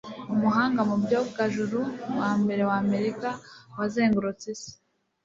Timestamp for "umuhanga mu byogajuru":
0.33-1.79